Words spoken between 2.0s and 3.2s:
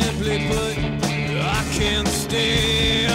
stay.